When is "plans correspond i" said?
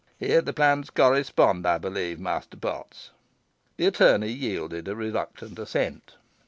0.51-1.77